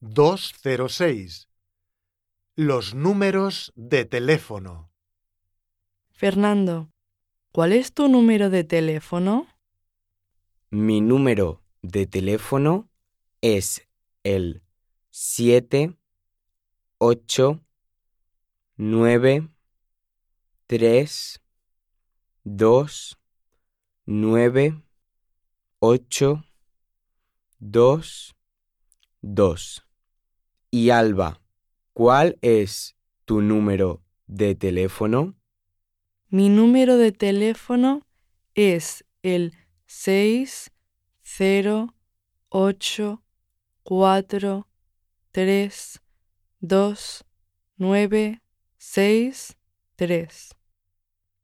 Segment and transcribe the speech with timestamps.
[0.00, 1.48] 206.
[2.56, 4.90] Los números de teléfono.
[6.10, 6.90] Fernando,
[7.52, 9.46] ¿cuál es tu número de teléfono?
[10.70, 12.88] Mi número de teléfono
[13.40, 13.86] es
[14.24, 14.62] el
[15.10, 15.96] 7
[16.98, 17.60] 8
[18.76, 19.48] 9
[20.66, 21.42] 3
[22.44, 23.18] 2
[24.06, 24.82] 9
[25.80, 26.44] 8
[27.58, 28.36] 2
[29.22, 29.89] 2.
[30.72, 31.40] Y Alba,
[31.92, 35.34] ¿cuál es tu número de teléfono?
[36.28, 38.06] Mi número de teléfono
[38.54, 39.54] es el
[39.86, 40.70] 6
[41.22, 41.92] 0
[42.50, 43.22] 8
[43.82, 44.68] 4
[45.32, 46.00] 3
[46.60, 47.24] 2
[47.76, 48.42] 9
[48.78, 49.56] 6
[49.96, 50.59] 3.